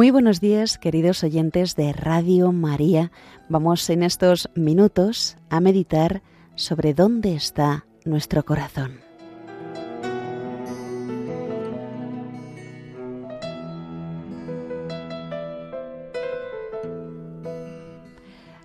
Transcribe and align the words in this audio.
Muy 0.00 0.10
buenos 0.10 0.40
días, 0.40 0.78
queridos 0.78 1.22
oyentes 1.24 1.76
de 1.76 1.92
Radio 1.92 2.52
María. 2.52 3.12
Vamos 3.50 3.90
en 3.90 4.02
estos 4.02 4.48
minutos 4.54 5.36
a 5.50 5.60
meditar 5.60 6.22
sobre 6.54 6.94
dónde 6.94 7.34
está 7.34 7.84
nuestro 8.06 8.42
corazón. 8.46 9.00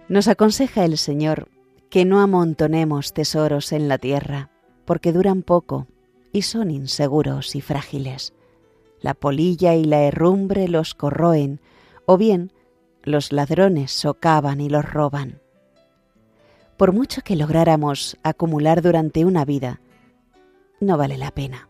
Nos 0.07 0.29
aconseja 0.29 0.85
el 0.85 0.97
Señor 0.97 1.49
que 1.89 2.05
no 2.05 2.21
amontonemos 2.21 3.11
tesoros 3.11 3.73
en 3.73 3.89
la 3.89 3.97
tierra, 3.97 4.51
porque 4.85 5.11
duran 5.11 5.43
poco 5.43 5.85
y 6.31 6.43
son 6.43 6.71
inseguros 6.71 7.57
y 7.57 7.59
frágiles 7.59 8.33
la 9.01 9.13
polilla 9.13 9.75
y 9.75 9.83
la 9.85 10.01
herrumbre 10.03 10.67
los 10.67 10.93
corroen, 10.93 11.61
o 12.05 12.17
bien 12.17 12.51
los 13.03 13.31
ladrones 13.31 13.91
socavan 13.91 14.61
y 14.61 14.69
los 14.69 14.85
roban. 14.85 15.41
Por 16.77 16.91
mucho 16.91 17.21
que 17.21 17.35
lográramos 17.35 18.17
acumular 18.23 18.81
durante 18.81 19.23
una 19.25 19.45
vida, 19.45 19.79
no 20.79 20.97
vale 20.97 21.17
la 21.17 21.31
pena. 21.31 21.69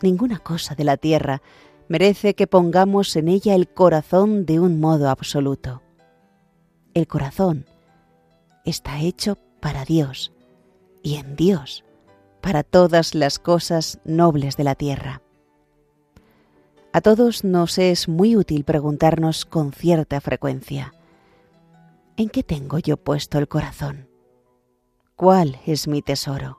Ninguna 0.00 0.38
cosa 0.38 0.74
de 0.74 0.84
la 0.84 0.96
tierra 0.96 1.42
merece 1.88 2.34
que 2.34 2.46
pongamos 2.46 3.14
en 3.16 3.28
ella 3.28 3.54
el 3.54 3.68
corazón 3.68 4.46
de 4.46 4.58
un 4.58 4.80
modo 4.80 5.10
absoluto. 5.10 5.82
El 6.94 7.06
corazón 7.06 7.66
está 8.64 9.00
hecho 9.00 9.36
para 9.60 9.84
Dios 9.84 10.32
y 11.02 11.16
en 11.16 11.36
Dios, 11.36 11.84
para 12.40 12.62
todas 12.62 13.14
las 13.14 13.38
cosas 13.38 13.98
nobles 14.04 14.56
de 14.56 14.64
la 14.64 14.74
tierra. 14.74 15.22
A 16.94 17.00
todos 17.00 17.42
nos 17.42 17.78
es 17.78 18.06
muy 18.06 18.36
útil 18.36 18.64
preguntarnos 18.64 19.46
con 19.46 19.72
cierta 19.72 20.20
frecuencia, 20.20 20.92
¿en 22.18 22.28
qué 22.28 22.42
tengo 22.42 22.78
yo 22.78 22.98
puesto 22.98 23.38
el 23.38 23.48
corazón? 23.48 24.10
¿Cuál 25.16 25.58
es 25.64 25.88
mi 25.88 26.02
tesoro? 26.02 26.58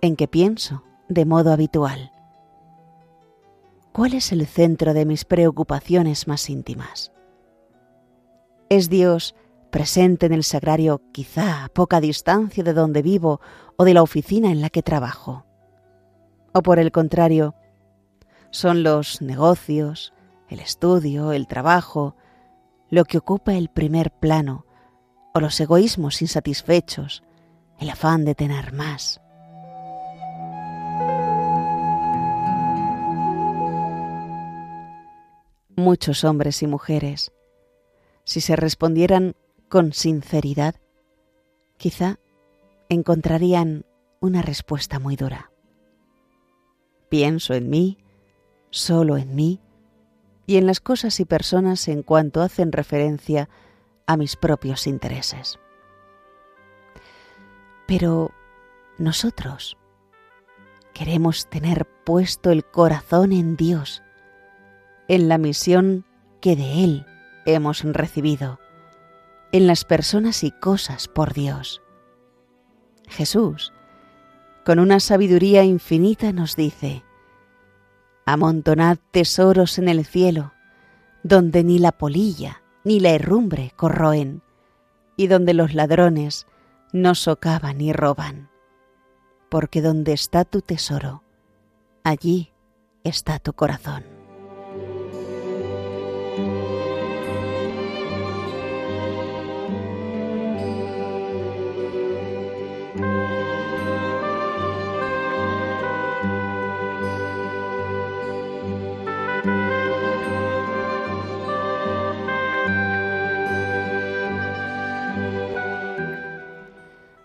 ¿En 0.00 0.16
qué 0.16 0.26
pienso 0.26 0.82
de 1.08 1.26
modo 1.26 1.52
habitual? 1.52 2.10
¿Cuál 3.92 4.14
es 4.14 4.32
el 4.32 4.44
centro 4.48 4.94
de 4.94 5.04
mis 5.06 5.24
preocupaciones 5.24 6.26
más 6.26 6.50
íntimas? 6.50 7.12
¿Es 8.68 8.90
Dios 8.90 9.36
presente 9.70 10.26
en 10.26 10.32
el 10.32 10.42
sagrario 10.42 11.02
quizá 11.12 11.62
a 11.62 11.68
poca 11.68 12.00
distancia 12.00 12.64
de 12.64 12.72
donde 12.72 13.02
vivo 13.02 13.40
o 13.76 13.84
de 13.84 13.94
la 13.94 14.02
oficina 14.02 14.50
en 14.50 14.60
la 14.60 14.70
que 14.70 14.82
trabajo? 14.82 15.46
¿O 16.52 16.62
por 16.62 16.80
el 16.80 16.90
contrario, 16.90 17.54
son 18.50 18.82
los 18.82 19.20
negocios, 19.20 20.12
el 20.48 20.60
estudio, 20.60 21.32
el 21.32 21.46
trabajo, 21.46 22.16
lo 22.90 23.04
que 23.04 23.18
ocupa 23.18 23.54
el 23.54 23.68
primer 23.68 24.10
plano, 24.10 24.64
o 25.34 25.40
los 25.40 25.60
egoísmos 25.60 26.22
insatisfechos, 26.22 27.22
el 27.78 27.90
afán 27.90 28.24
de 28.24 28.34
tener 28.34 28.72
más. 28.72 29.20
Muchos 35.76 36.24
hombres 36.24 36.62
y 36.62 36.66
mujeres, 36.66 37.32
si 38.24 38.40
se 38.40 38.56
respondieran 38.56 39.36
con 39.68 39.92
sinceridad, 39.92 40.74
quizá 41.76 42.18
encontrarían 42.88 43.84
una 44.20 44.42
respuesta 44.42 44.98
muy 44.98 45.14
dura. 45.14 45.52
Pienso 47.08 47.54
en 47.54 47.70
mí, 47.70 47.98
solo 48.70 49.16
en 49.16 49.34
mí 49.34 49.60
y 50.46 50.56
en 50.56 50.66
las 50.66 50.80
cosas 50.80 51.20
y 51.20 51.24
personas 51.24 51.88
en 51.88 52.02
cuanto 52.02 52.42
hacen 52.42 52.72
referencia 52.72 53.48
a 54.06 54.16
mis 54.16 54.36
propios 54.36 54.86
intereses. 54.86 55.58
Pero 57.86 58.32
nosotros 58.98 59.76
queremos 60.94 61.48
tener 61.48 61.86
puesto 62.04 62.50
el 62.50 62.64
corazón 62.64 63.32
en 63.32 63.56
Dios, 63.56 64.02
en 65.06 65.28
la 65.28 65.38
misión 65.38 66.04
que 66.40 66.56
de 66.56 66.84
Él 66.84 67.06
hemos 67.44 67.82
recibido, 67.84 68.58
en 69.52 69.66
las 69.66 69.84
personas 69.84 70.44
y 70.44 70.50
cosas 70.50 71.08
por 71.08 71.34
Dios. 71.34 71.82
Jesús, 73.08 73.72
con 74.64 74.78
una 74.78 75.00
sabiduría 75.00 75.64
infinita, 75.64 76.32
nos 76.32 76.56
dice, 76.56 77.04
Amontonad 78.30 78.98
tesoros 79.10 79.78
en 79.78 79.88
el 79.88 80.04
cielo, 80.04 80.52
donde 81.22 81.64
ni 81.64 81.78
la 81.78 81.92
polilla 81.92 82.60
ni 82.84 83.00
la 83.00 83.12
herrumbre 83.12 83.72
corroen, 83.74 84.42
y 85.16 85.28
donde 85.28 85.54
los 85.54 85.72
ladrones 85.72 86.46
no 86.92 87.14
socavan 87.14 87.78
ni 87.78 87.94
roban. 87.94 88.50
Porque 89.48 89.80
donde 89.80 90.12
está 90.12 90.44
tu 90.44 90.60
tesoro, 90.60 91.22
allí 92.04 92.52
está 93.02 93.38
tu 93.38 93.54
corazón. 93.54 94.17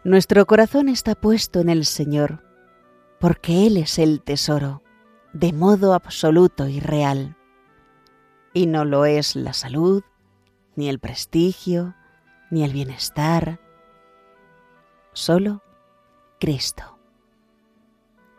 Nuestro 0.06 0.46
corazón 0.46 0.90
está 0.90 1.16
puesto 1.16 1.62
en 1.62 1.70
el 1.70 1.86
Señor, 1.86 2.44
porque 3.22 3.66
Él 3.66 3.78
es 3.78 4.00
el 4.00 4.22
tesoro, 4.22 4.84
de 5.32 5.54
modo 5.54 5.94
absoluto 5.94 6.68
y 6.68 6.82
real. 6.82 7.38
Y 8.54 8.66
no 8.66 8.84
lo 8.84 9.06
es 9.06 9.38
la 9.38 9.54
salud, 9.54 10.04
ni 10.76 10.90
el 10.90 11.00
prestigio, 11.00 11.96
ni 12.52 12.66
el 12.66 12.74
bienestar, 12.74 13.62
solo 15.14 15.64
Cristo. 16.38 17.00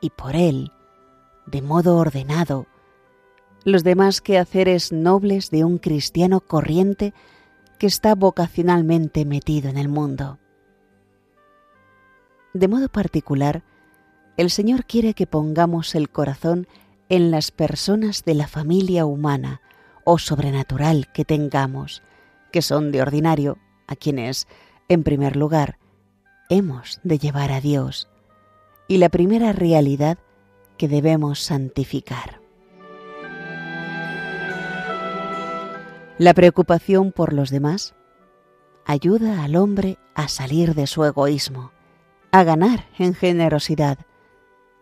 Y 0.03 0.11
por 0.11 0.37
Él, 0.37 0.71
de 1.47 1.63
modo 1.63 1.97
ordenado, 1.97 2.67
los 3.65 3.85
demás 3.85 4.21
quehaceres 4.21 4.93
nobles 4.93 5.51
de 5.51 5.65
un 5.65 5.79
cristiano 5.79 6.41
corriente 6.41 7.15
que 7.79 7.87
está 7.87 8.15
vocacionalmente 8.15 9.25
metido 9.25 9.71
en 9.71 9.79
el 9.79 9.89
mundo. 9.89 10.39
De 12.55 12.69
modo 12.69 12.89
particular, 12.89 13.65
el 14.37 14.49
Señor 14.49 14.87
quiere 14.87 15.15
que 15.15 15.27
pongamos 15.27 15.97
el 15.97 16.09
corazón 16.09 16.69
en 17.09 17.33
las 17.33 17.51
personas 17.51 18.25
de 18.25 18.35
la 18.35 18.47
familia 18.47 19.07
humana 19.07 19.61
o 20.05 20.19
sobrenatural 20.19 21.11
que 21.13 21.25
tengamos, 21.25 22.05
que 22.53 22.63
son 22.63 22.93
de 22.93 23.03
ordinario 23.03 23.59
a 23.89 23.97
quienes, 23.97 24.47
en 24.89 25.03
primer 25.03 25.35
lugar, 25.35 25.79
hemos 26.49 27.01
de 27.03 27.19
llevar 27.19 27.51
a 27.51 27.61
Dios, 27.61 28.09
y 28.87 28.99
la 28.99 29.09
primera 29.09 29.53
realidad 29.53 30.19
que 30.79 30.87
debemos 30.87 31.41
santificar. 31.41 32.41
La 36.19 36.35
preocupación 36.35 37.11
por 37.11 37.33
los 37.33 37.51
demás 37.51 37.97
ayuda 38.85 39.43
al 39.43 39.57
hombre 39.57 39.99
a 40.15 40.29
salir 40.29 40.77
de 40.77 40.87
su 40.87 41.05
egoísmo 41.05 41.73
a 42.35 42.43
ganar 42.43 42.89
en 42.99 43.15
generosidad, 43.15 43.97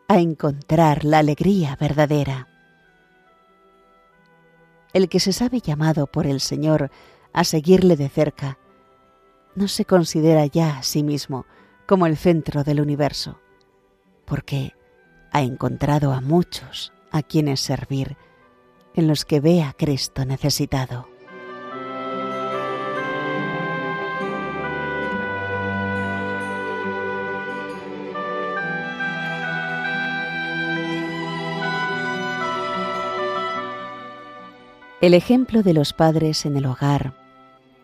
a 0.08 0.18
encontrar 0.20 1.04
la 1.04 1.18
alegría 1.18 1.76
verdadera. 1.78 2.48
El 4.94 5.10
que 5.10 5.20
se 5.20 5.34
sabe 5.34 5.60
llamado 5.60 6.06
por 6.06 6.26
el 6.26 6.40
Señor 6.40 6.90
a 7.34 7.44
seguirle 7.44 7.96
de 7.96 8.08
cerca, 8.08 8.56
no 9.54 9.68
se 9.68 9.84
considera 9.84 10.46
ya 10.46 10.78
a 10.78 10.82
sí 10.82 11.02
mismo 11.02 11.44
como 11.86 12.06
el 12.06 12.16
centro 12.16 12.64
del 12.64 12.80
universo, 12.80 13.38
porque 14.24 14.72
ha 15.30 15.42
encontrado 15.42 16.14
a 16.14 16.22
muchos 16.22 16.94
a 17.10 17.22
quienes 17.22 17.60
servir, 17.60 18.16
en 18.94 19.06
los 19.06 19.26
que 19.26 19.40
ve 19.40 19.62
a 19.62 19.74
Cristo 19.74 20.24
necesitado. 20.24 21.11
El 35.02 35.14
ejemplo 35.14 35.64
de 35.64 35.74
los 35.74 35.92
padres 35.92 36.46
en 36.46 36.56
el 36.56 36.64
hogar 36.64 37.16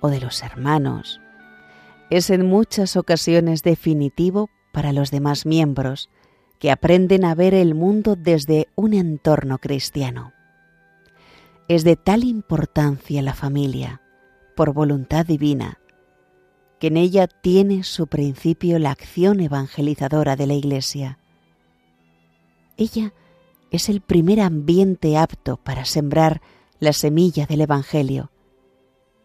o 0.01 0.09
de 0.09 0.21
los 0.21 0.41
hermanos 0.45 1.21
es 2.11 2.31
en 2.31 2.47
muchas 2.47 2.97
ocasiones 2.97 3.65
definitivo 3.65 4.51
para 4.73 4.93
los 4.93 5.11
demás 5.11 5.45
miembros 5.45 6.11
que 6.61 6.71
aprenden 6.71 7.25
a 7.25 7.35
ver 7.35 7.55
el 7.55 7.75
mundo 7.75 8.15
desde 8.15 8.69
un 8.77 8.95
entorno 8.95 9.59
cristiano. 9.59 10.33
es 11.67 11.83
de 11.83 11.97
tal 11.97 12.23
importancia 12.23 13.21
la 13.21 13.35
familia, 13.35 14.01
por 14.55 14.73
voluntad 14.73 15.27
divina, 15.27 15.81
que 16.79 16.87
en 16.87 16.97
ella 16.97 17.27
tiene 17.27 17.83
su 17.83 18.07
principio 18.07 18.79
la 18.79 18.93
acción 18.93 19.41
evangelizadora 19.41 20.37
de 20.37 20.47
la 20.47 20.55
Iglesia. 20.55 21.19
Ella 22.77 23.13
es 23.73 23.89
el 23.89 24.03
primer 24.03 24.39
ambiente 24.41 25.19
apto 25.19 25.57
para 25.57 25.85
sembrar 25.85 26.41
la 26.81 26.93
semilla 26.93 27.47
del 27.47 27.63
Evangelio, 27.63 28.31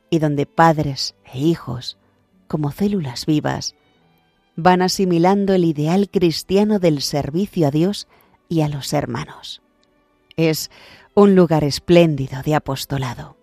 y 0.09 0.19
donde 0.19 0.45
padres 0.45 1.15
e 1.25 1.39
hijos, 1.39 1.97
como 2.47 2.71
células 2.71 3.25
vivas, 3.25 3.75
van 4.55 4.81
asimilando 4.81 5.53
el 5.53 5.65
ideal 5.65 6.09
cristiano 6.09 6.79
del 6.79 7.01
servicio 7.01 7.67
a 7.67 7.71
Dios 7.71 8.07
y 8.49 8.61
a 8.61 8.69
los 8.69 8.93
hermanos. 8.93 9.61
Es 10.35 10.69
un 11.15 11.35
lugar 11.35 11.63
espléndido 11.63 12.41
de 12.43 12.55
apostolado. 12.55 13.37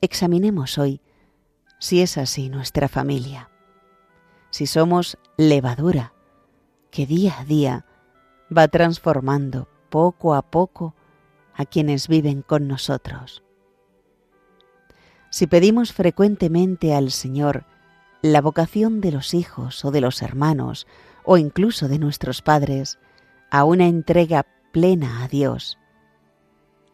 Examinemos 0.00 0.78
hoy 0.78 1.00
si 1.78 2.00
es 2.00 2.18
así 2.18 2.48
nuestra 2.48 2.88
familia, 2.88 3.50
si 4.50 4.66
somos 4.66 5.18
levadura 5.36 6.12
que 6.90 7.06
día 7.06 7.40
a 7.40 7.44
día 7.44 7.86
va 8.54 8.68
transformando 8.68 9.68
poco 9.90 10.34
a 10.34 10.42
poco 10.42 10.94
a 11.56 11.64
quienes 11.64 12.08
viven 12.08 12.42
con 12.42 12.68
nosotros. 12.68 13.42
Si 15.30 15.46
pedimos 15.46 15.92
frecuentemente 15.92 16.94
al 16.94 17.10
Señor 17.10 17.64
la 18.22 18.40
vocación 18.40 19.00
de 19.00 19.12
los 19.12 19.34
hijos 19.34 19.84
o 19.84 19.90
de 19.90 20.00
los 20.00 20.22
hermanos 20.22 20.86
o 21.24 21.36
incluso 21.36 21.88
de 21.88 21.98
nuestros 21.98 22.42
padres 22.42 22.98
a 23.50 23.64
una 23.64 23.86
entrega 23.86 24.46
plena 24.72 25.24
a 25.24 25.28
Dios, 25.28 25.78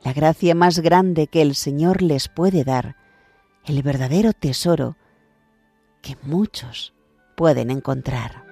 la 0.05 0.12
gracia 0.12 0.55
más 0.55 0.81
grande 0.81 1.26
que 1.26 1.43
el 1.43 1.55
Señor 1.55 2.03
les 2.03 2.29
puede 2.29 2.65
dar 2.65 2.97
el 3.65 3.82
verdadero 3.82 4.32
tesoro 4.32 4.97
que 6.00 6.17
muchos 6.23 6.94
pueden 7.37 7.70
encontrar. 7.70 8.52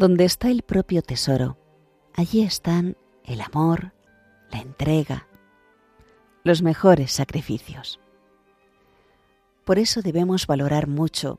Donde 0.00 0.24
está 0.24 0.50
el 0.50 0.62
propio 0.62 1.02
tesoro, 1.02 1.58
allí 2.14 2.40
están 2.40 2.96
el 3.22 3.42
amor, 3.42 3.92
la 4.50 4.60
entrega, 4.60 5.28
los 6.42 6.62
mejores 6.62 7.12
sacrificios. 7.12 8.00
Por 9.62 9.78
eso 9.78 10.00
debemos 10.00 10.46
valorar 10.46 10.86
mucho 10.86 11.38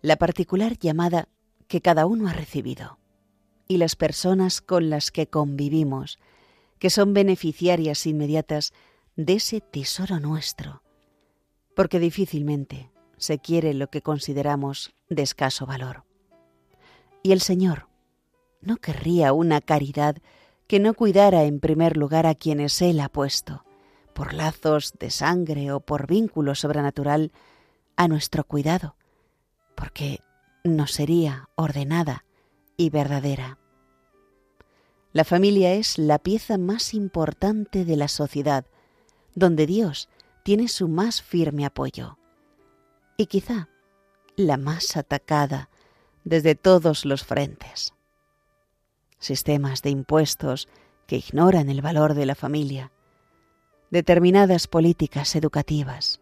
la 0.00 0.16
particular 0.16 0.78
llamada 0.78 1.28
que 1.68 1.82
cada 1.82 2.06
uno 2.06 2.26
ha 2.26 2.32
recibido 2.32 2.98
y 3.68 3.76
las 3.76 3.96
personas 3.96 4.62
con 4.62 4.88
las 4.88 5.10
que 5.10 5.26
convivimos, 5.26 6.18
que 6.78 6.88
son 6.88 7.12
beneficiarias 7.12 8.06
inmediatas 8.06 8.72
de 9.16 9.34
ese 9.34 9.60
tesoro 9.60 10.20
nuestro, 10.20 10.82
porque 11.76 11.98
difícilmente 11.98 12.90
se 13.18 13.40
quiere 13.40 13.74
lo 13.74 13.90
que 13.90 14.00
consideramos 14.00 14.94
de 15.10 15.20
escaso 15.20 15.66
valor. 15.66 16.04
Y 17.22 17.32
el 17.32 17.42
Señor, 17.42 17.89
no 18.60 18.76
querría 18.76 19.32
una 19.32 19.60
caridad 19.60 20.16
que 20.66 20.78
no 20.78 20.94
cuidara 20.94 21.44
en 21.44 21.60
primer 21.60 21.96
lugar 21.96 22.26
a 22.26 22.34
quienes 22.34 22.80
Él 22.82 23.00
ha 23.00 23.08
puesto, 23.08 23.64
por 24.12 24.34
lazos 24.34 24.92
de 24.98 25.10
sangre 25.10 25.72
o 25.72 25.80
por 25.80 26.06
vínculo 26.06 26.54
sobrenatural, 26.54 27.32
a 27.96 28.08
nuestro 28.08 28.44
cuidado, 28.44 28.96
porque 29.74 30.20
no 30.64 30.86
sería 30.86 31.48
ordenada 31.54 32.24
y 32.76 32.90
verdadera. 32.90 33.58
La 35.12 35.24
familia 35.24 35.74
es 35.74 35.98
la 35.98 36.18
pieza 36.18 36.56
más 36.56 36.94
importante 36.94 37.84
de 37.84 37.96
la 37.96 38.08
sociedad, 38.08 38.64
donde 39.34 39.66
Dios 39.66 40.08
tiene 40.44 40.68
su 40.68 40.88
más 40.88 41.20
firme 41.20 41.66
apoyo, 41.66 42.18
y 43.16 43.26
quizá 43.26 43.68
la 44.36 44.56
más 44.56 44.96
atacada 44.96 45.68
desde 46.24 46.54
todos 46.54 47.04
los 47.04 47.24
frentes 47.24 47.92
sistemas 49.20 49.82
de 49.82 49.90
impuestos 49.90 50.68
que 51.06 51.16
ignoran 51.16 51.70
el 51.70 51.82
valor 51.82 52.14
de 52.14 52.26
la 52.26 52.34
familia, 52.34 52.90
determinadas 53.90 54.66
políticas 54.66 55.36
educativas, 55.36 56.20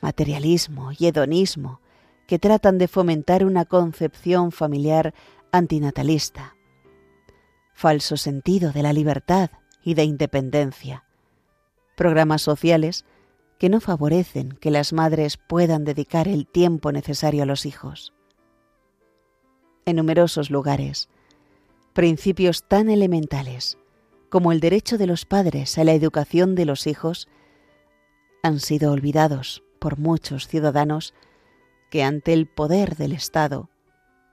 materialismo 0.00 0.92
y 0.98 1.06
hedonismo 1.06 1.80
que 2.26 2.38
tratan 2.38 2.78
de 2.78 2.88
fomentar 2.88 3.44
una 3.44 3.64
concepción 3.64 4.52
familiar 4.52 5.12
antinatalista, 5.52 6.54
falso 7.74 8.16
sentido 8.16 8.72
de 8.72 8.82
la 8.82 8.92
libertad 8.92 9.50
y 9.82 9.94
de 9.94 10.04
independencia, 10.04 11.04
programas 11.96 12.42
sociales 12.42 13.04
que 13.58 13.68
no 13.68 13.80
favorecen 13.80 14.52
que 14.52 14.70
las 14.70 14.92
madres 14.92 15.36
puedan 15.36 15.84
dedicar 15.84 16.28
el 16.28 16.46
tiempo 16.46 16.92
necesario 16.92 17.42
a 17.42 17.46
los 17.46 17.66
hijos. 17.66 18.14
En 19.84 19.96
numerosos 19.96 20.50
lugares, 20.50 21.08
principios 21.92 22.64
tan 22.66 22.88
elementales 22.88 23.78
como 24.28 24.52
el 24.52 24.60
derecho 24.60 24.96
de 24.96 25.06
los 25.06 25.24
padres 25.24 25.76
a 25.76 25.84
la 25.84 25.92
educación 25.92 26.54
de 26.54 26.64
los 26.64 26.86
hijos 26.86 27.28
han 28.42 28.60
sido 28.60 28.92
olvidados 28.92 29.62
por 29.78 29.98
muchos 29.98 30.46
ciudadanos 30.46 31.14
que 31.90 32.04
ante 32.04 32.32
el 32.32 32.46
poder 32.46 32.96
del 32.96 33.12
Estado 33.12 33.68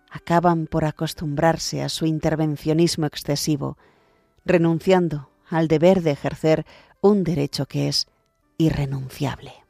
acaban 0.10 0.68
por 0.68 0.86
acostumbrarse 0.86 1.84
a 1.84 1.90
su 1.90 2.06
intervencionismo 2.06 3.06
excesivo, 3.06 3.78
renunciando 4.46 5.30
al 5.50 5.68
deber 5.68 6.02
de 6.02 6.12
ejercer 6.12 6.66
un 7.02 7.24
derecho 7.24 7.66
que 7.66 7.88
es 7.88 8.08
irrenunciable. 8.58 9.66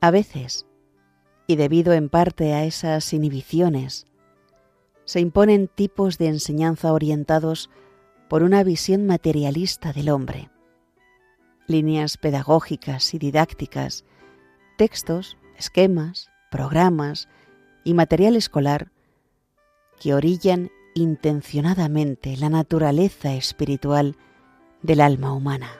A 0.00 0.10
veces, 0.10 0.66
y 1.46 1.56
debido 1.56 1.92
en 1.92 2.08
parte 2.08 2.54
a 2.54 2.64
esas 2.64 3.12
inhibiciones, 3.12 4.06
se 5.04 5.20
imponen 5.20 5.68
tipos 5.68 6.18
de 6.18 6.28
enseñanza 6.28 6.92
orientados 6.92 7.70
por 8.28 8.42
una 8.42 8.62
visión 8.62 9.06
materialista 9.06 9.92
del 9.92 10.10
hombre. 10.10 10.50
Líneas 11.66 12.16
pedagógicas 12.16 13.12
y 13.14 13.18
didácticas, 13.18 14.04
textos, 14.76 15.36
esquemas, 15.56 16.30
programas 16.50 17.28
y 17.84 17.94
material 17.94 18.36
escolar 18.36 18.92
que 19.98 20.14
orillan 20.14 20.70
intencionadamente 20.94 22.36
la 22.36 22.50
naturaleza 22.50 23.34
espiritual 23.34 24.16
del 24.82 25.00
alma 25.00 25.32
humana. 25.32 25.70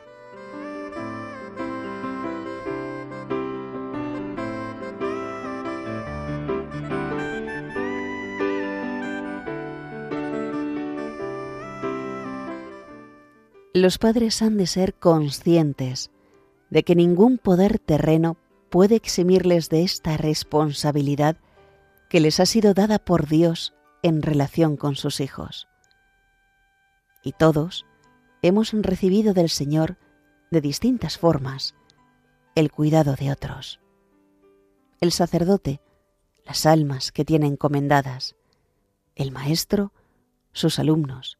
Los 13.81 13.99
padres 13.99 14.43
han 14.43 14.57
de 14.57 14.67
ser 14.67 14.95
conscientes 14.95 16.11
de 16.69 16.83
que 16.83 16.97
ningún 16.97 17.39
poder 17.39 17.79
terreno 17.79 18.37
puede 18.71 18.97
eximirles 18.97 19.69
de 19.69 19.85
esta 19.85 20.17
responsabilidad 20.17 21.37
que 22.11 22.19
les 22.19 22.41
ha 22.41 22.47
sido 22.47 22.75
dada 22.75 22.99
por 22.99 23.29
Dios 23.29 23.75
en 24.03 24.23
relación 24.23 24.77
con 24.77 24.97
sus 24.97 25.21
hijos. 25.21 25.69
Y 27.23 27.35
todos 27.35 27.87
hemos 28.43 28.73
recibido 28.73 29.33
del 29.33 29.49
Señor 29.49 29.97
de 30.51 30.61
distintas 30.61 31.17
formas 31.17 31.77
el 32.57 32.73
cuidado 32.73 33.15
de 33.15 33.31
otros. 33.31 33.79
El 35.01 35.13
sacerdote 35.13 35.81
las 36.45 36.67
almas 36.67 37.13
que 37.13 37.25
tiene 37.25 37.47
encomendadas, 37.47 38.35
el 39.15 39.31
Maestro, 39.31 39.93
sus 40.51 40.81
alumnos, 40.81 41.39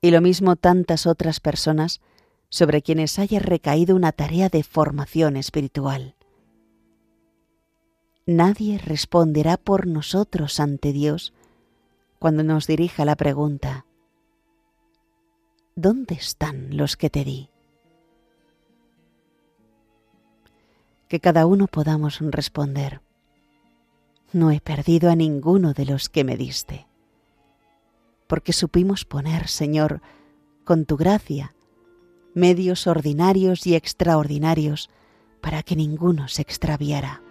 y 0.00 0.10
lo 0.10 0.20
mismo 0.20 0.56
tantas 0.56 1.06
otras 1.06 1.40
personas 1.40 2.00
sobre 2.48 2.82
quienes 2.82 3.18
haya 3.18 3.40
recaído 3.40 3.96
una 3.96 4.12
tarea 4.12 4.48
de 4.48 4.62
formación 4.62 5.36
espiritual. 5.36 6.14
Nadie 8.26 8.78
responderá 8.78 9.56
por 9.56 9.86
nosotros 9.86 10.60
ante 10.60 10.92
Dios 10.92 11.32
cuando 12.18 12.42
nos 12.42 12.66
dirija 12.66 13.04
la 13.04 13.16
pregunta, 13.16 13.86
¿dónde 15.76 16.14
están 16.16 16.76
los 16.76 16.96
que 16.96 17.10
te 17.10 17.24
di? 17.24 17.48
Que 21.08 21.20
cada 21.20 21.46
uno 21.46 21.68
podamos 21.68 22.18
responder, 22.20 23.00
no 24.32 24.50
he 24.50 24.60
perdido 24.60 25.10
a 25.10 25.16
ninguno 25.16 25.72
de 25.72 25.86
los 25.86 26.08
que 26.08 26.24
me 26.24 26.36
diste, 26.36 26.87
porque 28.28 28.52
supimos 28.52 29.04
poner, 29.04 29.48
Señor, 29.48 30.00
con 30.64 30.84
tu 30.84 30.96
gracia, 30.96 31.56
medios 32.34 32.86
ordinarios 32.86 33.66
y 33.66 33.74
extraordinarios 33.74 34.90
para 35.40 35.64
que 35.64 35.74
ninguno 35.74 36.28
se 36.28 36.42
extraviara. 36.42 37.22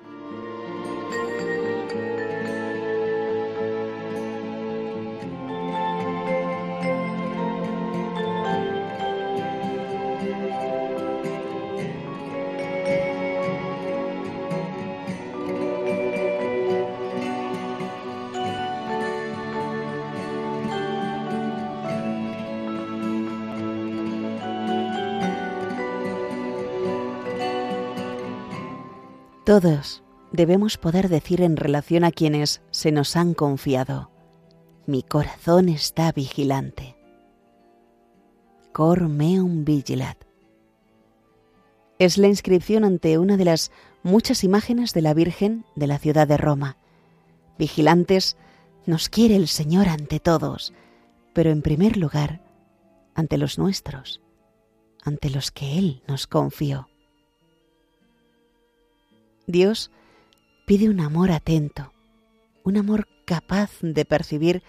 Todos 29.47 30.03
debemos 30.33 30.77
poder 30.77 31.07
decir 31.07 31.41
en 31.41 31.55
relación 31.55 32.03
a 32.03 32.11
quienes 32.11 32.61
se 32.69 32.91
nos 32.91 33.15
han 33.15 33.33
confiado, 33.33 34.11
mi 34.85 35.03
corazón 35.03 35.69
está 35.69 36.11
vigilante. 36.11 36.97
Cor 38.73 39.07
meum 39.07 39.63
vigilat. 39.63 40.17
Es 41.97 42.17
la 42.17 42.27
inscripción 42.27 42.83
ante 42.83 43.17
una 43.17 43.37
de 43.37 43.45
las 43.45 43.71
muchas 44.03 44.43
imágenes 44.43 44.93
de 44.93 45.01
la 45.01 45.13
Virgen 45.13 45.63
de 45.77 45.87
la 45.87 45.97
ciudad 45.97 46.27
de 46.27 46.35
Roma. 46.35 46.75
Vigilantes 47.57 48.35
nos 48.85 49.07
quiere 49.07 49.37
el 49.37 49.47
Señor 49.47 49.87
ante 49.87 50.19
todos, 50.19 50.73
pero 51.31 51.51
en 51.51 51.61
primer 51.61 51.95
lugar 51.95 52.41
ante 53.15 53.37
los 53.37 53.57
nuestros, 53.57 54.19
ante 55.05 55.29
los 55.29 55.51
que 55.51 55.77
Él 55.77 56.03
nos 56.05 56.27
confió. 56.27 56.89
Dios 59.47 59.91
pide 60.65 60.89
un 60.89 60.99
amor 60.99 61.31
atento, 61.31 61.93
un 62.65 62.75
amor 62.75 63.07
capaz 63.25 63.71
de 63.81 64.03
percibir 64.03 64.61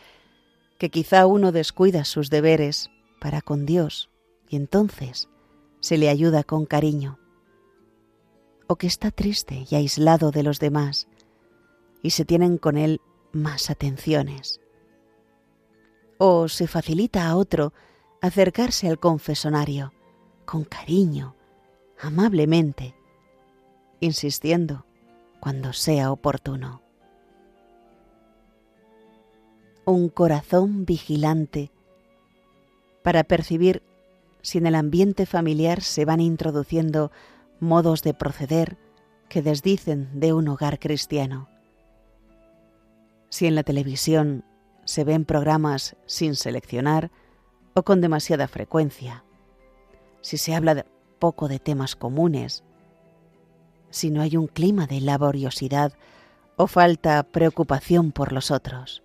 que 0.78 0.88
quizá 0.88 1.26
uno 1.26 1.50
descuida 1.50 2.04
sus 2.04 2.30
deberes 2.30 2.88
para 3.20 3.42
con 3.42 3.66
Dios 3.66 4.08
y 4.49 4.54
entonces 4.54 5.28
se 5.80 5.99
le 5.99 6.08
ayuda 6.08 6.44
con 6.44 6.64
cariño, 6.64 7.18
o 8.68 8.76
que 8.76 8.87
está 8.87 9.11
triste 9.11 9.66
y 9.68 9.75
aislado 9.75 10.30
de 10.30 10.44
los 10.44 10.61
demás 10.61 11.08
y 12.00 12.11
se 12.11 12.25
tienen 12.25 12.56
con 12.56 12.76
él 12.76 13.00
más 13.32 13.70
atenciones, 13.70 14.61
o 16.18 16.47
se 16.47 16.68
facilita 16.68 17.26
a 17.26 17.37
otro 17.37 17.73
acercarse 18.20 18.88
al 18.88 19.00
confesonario 19.00 19.92
con 20.44 20.62
cariño, 20.62 21.35
amablemente, 22.00 22.94
insistiendo 24.00 24.85
cuando 25.40 25.73
sea 25.73 26.12
oportuno. 26.12 26.83
Un 29.85 30.09
corazón 30.09 30.85
vigilante 30.85 31.71
para 33.02 33.25
percibir 33.25 33.83
si 34.43 34.59
en 34.59 34.67
el 34.67 34.75
ambiente 34.75 35.26
familiar 35.26 35.83
se 35.83 36.05
van 36.05 36.21
introduciendo 36.21 37.11
modos 37.61 38.02
de 38.02 38.14
proceder 38.14 38.76
que 39.28 39.43
desdicen 39.43 40.09
de 40.14 40.33
un 40.33 40.49
hogar 40.49 40.78
cristiano. 40.78 41.49
Si 43.31 43.47
en 43.47 43.55
la 43.55 43.62
televisión 43.62 44.45
se 44.85 45.05
ven 45.05 45.25
programas 45.25 45.97
sin 46.07 46.35
seleccionar 46.35 47.11
o 47.75 47.83
con 47.83 48.00
demasiada 48.00 48.49
frecuencia. 48.49 49.25
Si 50.23 50.38
se 50.38 50.55
habla 50.55 50.87
poco 51.19 51.49
de 51.49 51.59
temas 51.59 51.95
comunes 51.95 52.64
si 53.90 54.11
no 54.11 54.23
hay 54.23 54.37
un 54.37 54.47
clima 54.47 54.87
de 54.87 55.00
laboriosidad 55.00 55.92
o 56.57 56.66
falta 56.66 57.23
preocupación 57.23 58.12
por 58.12 58.33
los 58.33 58.50
otros. 58.50 59.02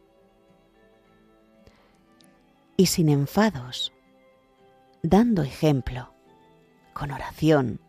Y 2.75 2.88
sin 2.88 3.10
enfados, 3.10 3.94
dando 5.04 5.44
ejemplo, 5.44 6.13
con 6.94 7.12
oración, 7.12 7.80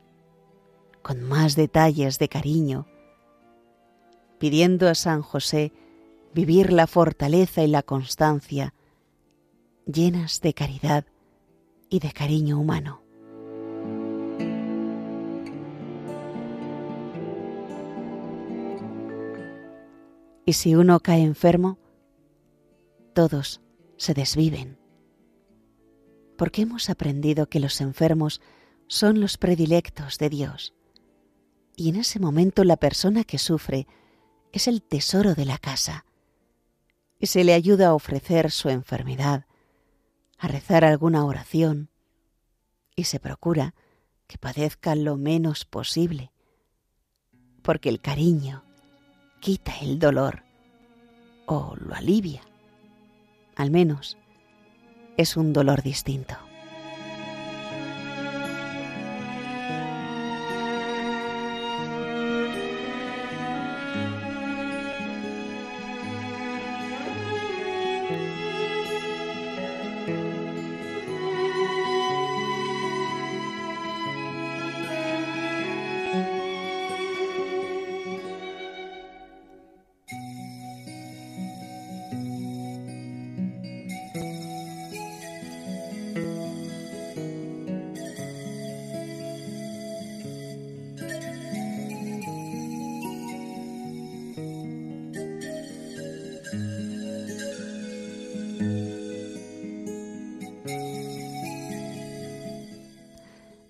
con 1.02 1.22
más 1.22 1.56
detalles 1.56 2.18
de 2.18 2.28
cariño, 2.28 2.86
pidiendo 4.38 4.88
a 4.88 4.94
San 4.94 5.22
José 5.22 5.72
vivir 6.34 6.72
la 6.72 6.86
fortaleza 6.86 7.62
y 7.62 7.68
la 7.68 7.82
constancia 7.82 8.74
llenas 9.86 10.40
de 10.40 10.54
caridad 10.54 11.04
y 11.88 12.00
de 12.00 12.12
cariño 12.12 12.58
humano. 12.58 13.03
Y 20.44 20.54
si 20.54 20.74
uno 20.74 21.00
cae 21.00 21.22
enfermo, 21.22 21.78
todos 23.14 23.60
se 23.96 24.14
desviven. 24.14 24.78
Porque 26.36 26.62
hemos 26.62 26.90
aprendido 26.90 27.48
que 27.48 27.60
los 27.60 27.80
enfermos 27.80 28.40
son 28.86 29.20
los 29.20 29.38
predilectos 29.38 30.18
de 30.18 30.28
Dios. 30.28 30.74
Y 31.76 31.88
en 31.88 31.96
ese 31.96 32.20
momento 32.20 32.64
la 32.64 32.76
persona 32.76 33.24
que 33.24 33.38
sufre 33.38 33.86
es 34.52 34.68
el 34.68 34.82
tesoro 34.82 35.34
de 35.34 35.44
la 35.44 35.58
casa. 35.58 36.04
Y 37.18 37.26
se 37.26 37.44
le 37.44 37.54
ayuda 37.54 37.88
a 37.88 37.94
ofrecer 37.94 38.50
su 38.50 38.68
enfermedad, 38.68 39.46
a 40.38 40.48
rezar 40.48 40.84
alguna 40.84 41.24
oración, 41.24 41.88
y 42.96 43.04
se 43.04 43.18
procura 43.18 43.74
que 44.26 44.38
padezca 44.38 44.94
lo 44.94 45.16
menos 45.16 45.64
posible, 45.64 46.32
porque 47.62 47.88
el 47.88 48.00
cariño, 48.00 48.63
quita 49.44 49.74
el 49.82 49.98
dolor 49.98 50.42
o 51.44 51.74
lo 51.76 51.94
alivia. 51.94 52.40
Al 53.56 53.70
menos 53.70 54.16
es 55.18 55.36
un 55.36 55.52
dolor 55.52 55.82
distinto. 55.82 56.43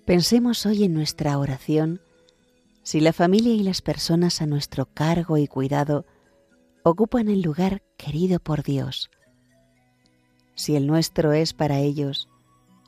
Pensemos 0.05 0.67
hoy 0.67 0.83
en 0.83 0.93
nuestra 0.93 1.35
oración 1.39 1.99
si 2.83 2.99
la 2.99 3.11
familia 3.11 3.55
y 3.55 3.63
las 3.63 3.81
personas 3.81 4.39
a 4.39 4.45
nuestro 4.45 4.85
cargo 4.85 5.39
y 5.39 5.47
cuidado 5.47 6.05
ocupan 6.83 7.27
el 7.27 7.41
lugar 7.41 7.81
querido 7.97 8.39
por 8.39 8.61
Dios, 8.61 9.09
si 10.53 10.75
el 10.75 10.85
nuestro 10.85 11.33
es 11.33 11.53
para 11.53 11.79
ellos 11.79 12.29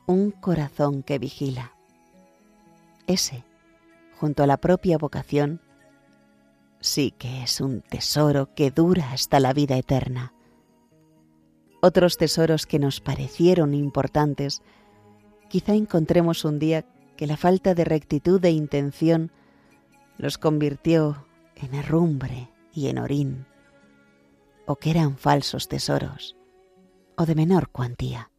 un 0.06 0.30
corazón 0.30 1.02
que 1.02 1.18
vigila. 1.18 1.72
Ese, 3.08 3.42
junto 4.20 4.44
a 4.44 4.46
la 4.46 4.58
propia 4.58 4.96
vocación, 4.96 5.60
sí 6.78 7.12
que 7.18 7.42
es 7.42 7.60
un 7.60 7.80
tesoro 7.80 8.54
que 8.54 8.70
dura 8.70 9.10
hasta 9.10 9.40
la 9.40 9.52
vida 9.52 9.76
eterna. 9.76 10.34
Otros 11.82 12.16
tesoros 12.16 12.64
que 12.64 12.78
nos 12.78 13.00
parecieron 13.00 13.74
importantes, 13.74 14.62
quizá 15.48 15.74
encontremos 15.74 16.44
un 16.44 16.60
día 16.60 16.86
que 17.18 17.26
la 17.26 17.36
falta 17.36 17.74
de 17.74 17.84
rectitud 17.84 18.40
de 18.40 18.52
intención 18.52 19.32
los 20.18 20.38
convirtió 20.38 21.26
en 21.56 21.74
herrumbre 21.74 22.48
y 22.72 22.86
en 22.86 22.98
orín, 22.98 23.44
o 24.66 24.76
que 24.76 24.90
eran 24.90 25.18
falsos 25.18 25.66
tesoros, 25.66 26.36
o 27.16 27.26
de 27.26 27.34
menor 27.34 27.70
cuantía. 27.70 28.30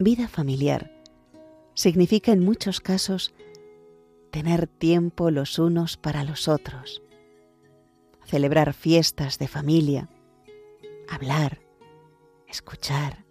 Vida 0.00 0.26
familiar 0.26 0.90
significa 1.74 2.32
en 2.32 2.44
muchos 2.44 2.80
casos 2.80 3.32
tener 4.32 4.66
tiempo 4.66 5.30
los 5.30 5.60
unos 5.60 5.96
para 5.96 6.24
los 6.24 6.48
otros, 6.48 7.00
celebrar 8.24 8.74
fiestas 8.74 9.38
de 9.38 9.46
familia, 9.46 10.08
hablar, 11.08 11.60
escuchar, 12.48 13.24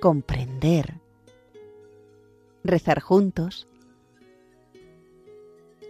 comprender, 0.00 1.03
rezar 2.64 3.00
juntos. 3.00 3.68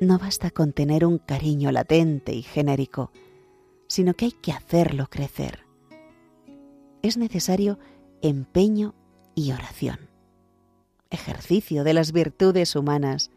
No 0.01 0.19
basta 0.19 0.51
con 0.51 0.73
tener 0.73 1.07
un 1.07 1.19
cariño 1.19 1.71
latente 1.71 2.35
y 2.35 2.43
genérico, 2.43 3.13
sino 3.87 4.15
que 4.15 4.27
hay 4.27 4.33
que 4.33 4.53
hacerlo 4.53 5.07
crecer. 5.09 5.61
Es 7.03 7.17
necesario 7.17 7.79
empeño 8.23 8.95
y 9.35 9.53
oración, 9.53 10.11
ejercicio 11.11 11.85
de 11.85 11.95
las 11.95 12.13
virtudes 12.13 12.75
humanas 12.75 13.31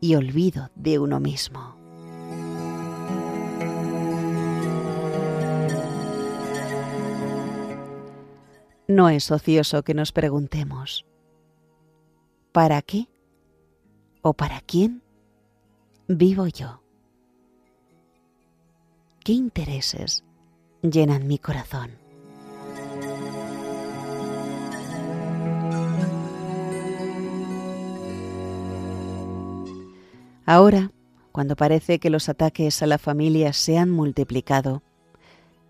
y 0.00 0.14
olvido 0.14 0.70
de 0.76 1.00
uno 1.00 1.18
mismo. 1.18 1.76
No 8.86 9.10
es 9.10 9.30
ocioso 9.30 9.82
que 9.82 9.92
nos 9.92 10.12
preguntemos, 10.12 11.04
¿para 12.58 12.82
qué 12.82 13.06
o 14.20 14.32
para 14.32 14.60
quién 14.62 15.00
vivo 16.08 16.48
yo? 16.48 16.82
¿Qué 19.22 19.32
intereses 19.32 20.24
llenan 20.82 21.28
mi 21.28 21.38
corazón? 21.38 21.92
Ahora, 30.44 30.90
cuando 31.30 31.54
parece 31.54 32.00
que 32.00 32.10
los 32.10 32.28
ataques 32.28 32.82
a 32.82 32.88
la 32.88 32.98
familia 32.98 33.52
se 33.52 33.78
han 33.78 33.88
multiplicado, 33.88 34.82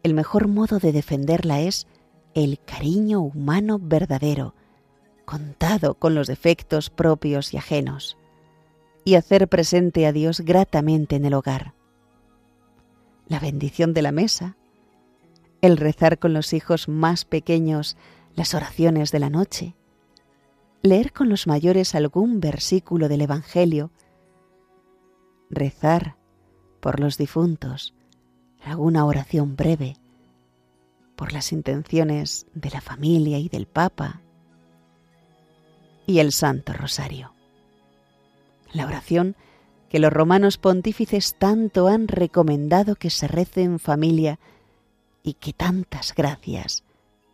el 0.03 0.14
mejor 0.14 0.48
modo 0.48 0.79
de 0.79 0.92
defenderla 0.92 1.61
es 1.61 1.87
el 2.33 2.59
cariño 2.64 3.20
humano 3.20 3.79
verdadero, 3.79 4.55
contado 5.28 5.92
con 5.92 6.14
los 6.14 6.26
defectos 6.26 6.88
propios 6.88 7.52
y 7.52 7.58
ajenos, 7.58 8.16
y 9.04 9.16
hacer 9.16 9.46
presente 9.46 10.06
a 10.06 10.12
Dios 10.12 10.40
gratamente 10.40 11.16
en 11.16 11.26
el 11.26 11.34
hogar. 11.34 11.74
La 13.26 13.38
bendición 13.38 13.92
de 13.92 14.00
la 14.00 14.10
mesa, 14.10 14.56
el 15.60 15.76
rezar 15.76 16.18
con 16.18 16.32
los 16.32 16.54
hijos 16.54 16.88
más 16.88 17.26
pequeños 17.26 17.98
las 18.36 18.54
oraciones 18.54 19.12
de 19.12 19.18
la 19.18 19.28
noche, 19.28 19.76
leer 20.80 21.12
con 21.12 21.28
los 21.28 21.46
mayores 21.46 21.94
algún 21.94 22.40
versículo 22.40 23.06
del 23.08 23.20
Evangelio, 23.20 23.90
rezar 25.50 26.16
por 26.80 27.00
los 27.00 27.18
difuntos, 27.18 27.94
alguna 28.64 29.04
oración 29.04 29.56
breve, 29.56 29.98
por 31.16 31.34
las 31.34 31.52
intenciones 31.52 32.46
de 32.54 32.70
la 32.70 32.80
familia 32.80 33.38
y 33.38 33.50
del 33.50 33.66
Papa, 33.66 34.22
y 36.08 36.20
el 36.20 36.32
Santo 36.32 36.72
Rosario. 36.72 37.34
La 38.72 38.86
oración 38.86 39.36
que 39.90 39.98
los 39.98 40.10
romanos 40.10 40.56
pontífices 40.56 41.36
tanto 41.38 41.86
han 41.86 42.08
recomendado 42.08 42.96
que 42.96 43.10
se 43.10 43.28
rece 43.28 43.62
en 43.62 43.78
familia 43.78 44.40
y 45.22 45.34
que 45.34 45.52
tantas 45.52 46.14
gracias 46.14 46.82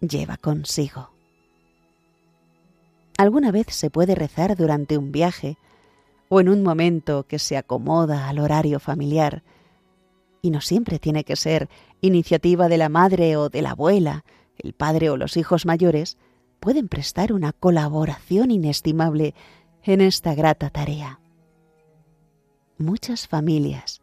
lleva 0.01 0.37
consigo. 0.37 1.11
Alguna 3.17 3.53
vez 3.53 3.67
se 3.71 3.91
puede 3.91 4.17
rezar 4.17 4.57
durante 4.57 4.99
un 4.99 5.13
viaje 5.13 5.57
o 6.29 6.41
en 6.41 6.49
un 6.49 6.65
momento 6.65 7.29
que 7.29 7.39
se 7.39 7.57
acomoda 7.57 8.29
al 8.29 8.41
horario 8.41 8.81
familiar. 8.81 9.45
Y 10.43 10.51
no 10.51 10.61
siempre 10.61 10.99
tiene 10.99 11.23
que 11.23 11.37
ser 11.37 11.69
iniciativa 12.01 12.69
de 12.69 12.79
la 12.79 12.89
madre 12.89 13.37
o 13.37 13.49
de 13.51 13.63
la 13.63 13.71
abuela, 13.71 14.25
el 14.59 14.73
padre 14.73 15.11
o 15.11 15.17
los 15.17 15.37
hijos 15.37 15.65
mayores, 15.65 16.19
pueden 16.65 16.89
prestar 16.89 17.35
una 17.35 17.53
colaboración 17.53 18.51
inestimable 18.51 19.35
en 19.83 20.01
esta 20.01 20.35
grata 20.35 20.71
tarea. 20.71 21.21
Muchas 22.79 23.29
familias 23.29 24.01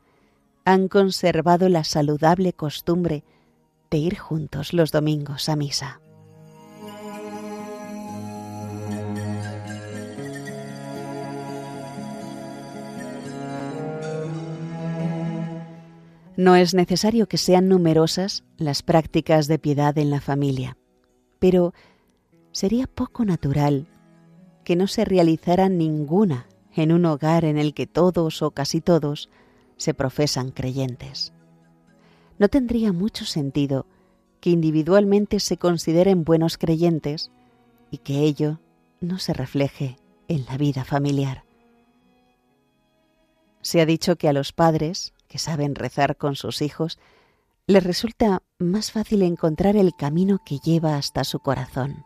han 0.64 0.88
conservado 0.88 1.70
la 1.70 1.84
saludable 1.84 2.54
costumbre 2.54 3.24
de 3.90 3.98
ir 3.98 4.16
juntos 4.16 4.74
los 4.74 4.92
domingos 4.92 5.50
a 5.50 5.56
misa. 5.56 6.02
No 16.38 16.56
es 16.56 16.76
necesario 16.76 17.28
que 17.28 17.38
sean 17.38 17.70
numerosas 17.70 18.44
las 18.58 18.84
prácticas 18.84 19.48
de 19.48 19.58
piedad 19.58 19.98
en 19.98 20.12
la 20.12 20.22
familia, 20.22 20.78
pero 21.40 21.74
sería 22.52 22.88
poco 22.88 23.26
natural 23.26 23.88
que 24.64 24.76
no 24.76 24.88
se 24.88 25.06
realizara 25.06 25.70
ninguna 25.70 26.48
en 26.74 26.92
un 26.92 27.06
hogar 27.06 27.46
en 27.46 27.58
el 27.58 27.74
que 27.74 27.88
todos 27.88 28.42
o 28.42 28.52
casi 28.52 28.82
todos 28.82 29.30
se 29.78 29.94
profesan 29.94 30.52
creyentes. 30.52 31.34
No 32.38 32.48
tendría 32.48 32.94
mucho 32.94 33.26
sentido 33.26 33.86
que 34.40 34.50
individualmente 34.50 35.40
se 35.40 35.58
consideren 35.58 36.24
buenos 36.24 36.58
creyentes 36.58 37.32
y 37.90 38.00
que 38.00 38.22
ello 38.22 38.60
no 39.00 39.20
se 39.20 39.34
refleje 39.34 39.98
en 40.28 40.46
la 40.46 40.58
vida 40.58 40.84
familiar. 40.84 41.44
Se 43.62 43.82
ha 43.82 43.86
dicho 43.86 44.16
que 44.16 44.28
a 44.28 44.34
los 44.34 44.54
padres 44.54 45.14
que 45.32 45.38
saben 45.38 45.76
rezar 45.76 46.18
con 46.18 46.36
sus 46.36 46.62
hijos, 46.62 47.00
les 47.66 47.82
resulta 47.82 48.44
más 48.60 48.92
fácil 48.92 49.22
encontrar 49.22 49.78
el 49.78 49.96
camino 49.96 50.42
que 50.46 50.60
lleva 50.60 50.98
hasta 50.98 51.24
su 51.24 51.40
corazón. 51.40 52.04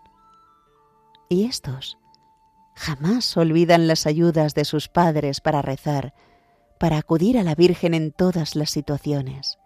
Y 1.30 1.46
estos 1.46 1.98
jamás 2.76 3.36
olvidan 3.38 3.88
las 3.88 4.06
ayudas 4.06 4.54
de 4.54 4.66
sus 4.66 4.90
padres 4.90 5.42
para 5.42 5.62
rezar, 5.62 6.14
para 6.80 6.98
acudir 6.98 7.38
a 7.38 7.44
la 7.44 7.56
Virgen 7.56 7.94
en 7.94 8.12
todas 8.12 8.56
las 8.56 8.70
situaciones. 8.70 9.58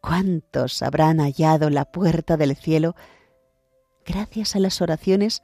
¿Cuántos 0.00 0.82
habrán 0.82 1.18
hallado 1.18 1.70
la 1.70 1.84
puerta 1.84 2.36
del 2.36 2.56
cielo 2.56 2.94
gracias 4.04 4.56
a 4.56 4.58
las 4.58 4.80
oraciones 4.80 5.42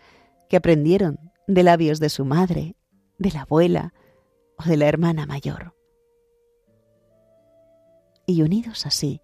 que 0.48 0.56
aprendieron 0.56 1.32
de 1.46 1.62
labios 1.62 2.00
de 2.00 2.08
su 2.08 2.24
madre, 2.24 2.76
de 3.18 3.30
la 3.30 3.42
abuela 3.42 3.92
o 4.58 4.64
de 4.64 4.76
la 4.76 4.86
hermana 4.86 5.26
mayor? 5.26 5.76
y 8.26 8.42
unidos 8.42 8.86
así, 8.86 9.22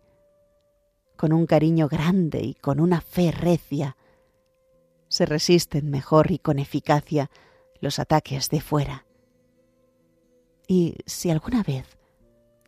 con 1.16 1.32
un 1.32 1.46
cariño 1.46 1.88
grande 1.88 2.40
y 2.40 2.54
con 2.54 2.80
una 2.80 3.00
fe 3.00 3.32
recia, 3.32 3.96
se 5.12 5.26
resisten 5.26 5.90
mejor 5.90 6.30
y 6.30 6.38
con 6.38 6.58
eficacia 6.58 7.30
los 7.82 7.98
ataques 7.98 8.48
de 8.48 8.62
fuera. 8.62 9.04
Y 10.66 10.96
si 11.04 11.28
alguna 11.28 11.62
vez 11.62 11.98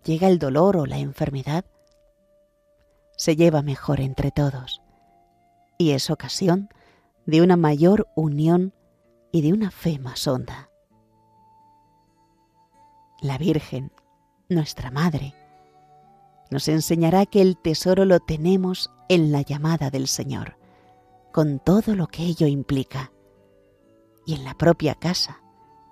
llega 0.04 0.28
el 0.28 0.38
dolor 0.38 0.76
o 0.76 0.84
la 0.84 0.98
enfermedad, 0.98 1.64
se 3.16 3.34
lleva 3.34 3.62
mejor 3.62 4.02
entre 4.02 4.30
todos 4.30 4.82
y 5.78 5.92
es 5.92 6.10
ocasión 6.10 6.68
de 7.24 7.40
una 7.40 7.56
mayor 7.56 8.08
unión 8.14 8.74
y 9.32 9.40
de 9.40 9.54
una 9.54 9.70
fe 9.70 9.98
más 9.98 10.28
honda. 10.28 10.68
La 13.22 13.38
Virgen, 13.38 13.90
nuestra 14.50 14.90
Madre, 14.90 15.34
nos 16.50 16.68
enseñará 16.68 17.24
que 17.24 17.40
el 17.40 17.56
tesoro 17.56 18.04
lo 18.04 18.20
tenemos 18.20 18.90
en 19.08 19.32
la 19.32 19.40
llamada 19.40 19.88
del 19.88 20.08
Señor, 20.08 20.58
con 21.34 21.58
todo 21.58 21.96
lo 21.96 22.06
que 22.06 22.22
ello 22.22 22.46
implica, 22.46 23.10
y 24.24 24.36
en 24.36 24.44
la 24.44 24.54
propia 24.54 24.94
casa, 24.94 25.42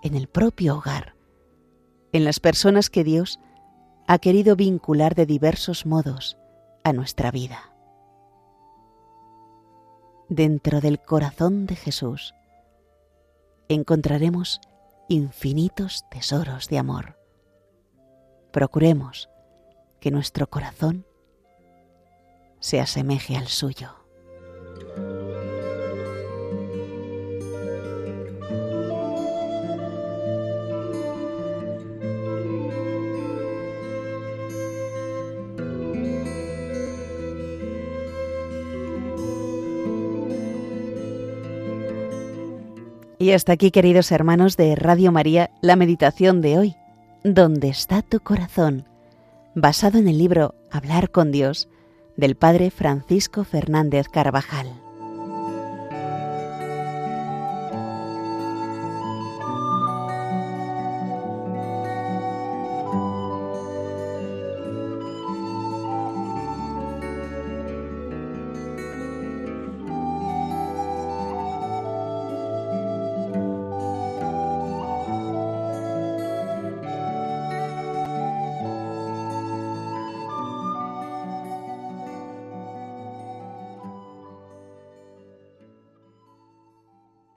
en 0.05 0.15
el 0.15 0.29
propio 0.29 0.77
hogar, 0.77 1.17
en 2.13 2.25
las 2.25 2.39
personas 2.39 2.91
que 2.91 3.03
Dios 3.03 3.41
ha 4.07 4.21
querido 4.21 4.55
vincular 4.55 5.17
de 5.17 5.27
diversos 5.27 5.85
modos 5.85 6.39
a 6.85 6.93
nuestra 6.93 7.33
vida. 7.33 7.75
Dentro 10.29 10.81
del 10.81 11.01
corazón 11.01 11.67
de 11.67 11.75
Jesús 11.75 12.37
encontraremos 13.69 14.61
infinitos 15.09 16.05
tesoros 16.09 16.69
de 16.69 16.79
amor, 16.79 17.19
procuremos 18.53 19.29
que 19.99 20.13
nuestro 20.13 20.49
corazón 20.49 21.05
se 22.61 22.81
asemeje 22.81 23.37
al 23.37 23.49
suyo. 23.49 24.02
Y 43.23 43.31
hasta 43.31 43.53
aquí, 43.53 43.71
queridos 43.71 44.11
hermanos 44.11 44.57
de 44.57 44.75
Radio 44.75 45.13
María, 45.13 45.49
la 45.61 45.77
meditación 45.77 46.41
de 46.41 46.59
hoy. 46.59 46.77
¿Dónde 47.23 47.69
está 47.69 48.03
tu 48.03 48.19
corazón? 48.19 48.85
Basado 49.55 49.99
en 49.99 50.09
el 50.09 50.19
libro 50.19 50.57
Hablar 50.73 51.13
con 51.13 51.31
Dios 51.31 51.69
del 52.17 52.35
Padre 52.35 52.73
Francisco 52.73 53.45
Fernández 53.45 54.09
Carvajal. 54.09 54.82